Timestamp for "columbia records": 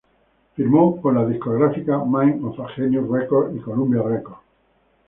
3.59-4.41